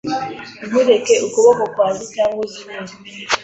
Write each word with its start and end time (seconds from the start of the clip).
Ntureke 0.67 1.15
ukuboko 1.27 1.63
kwanjye, 1.73 2.05
cyangwa 2.15 2.39
uzimire. 2.45 2.91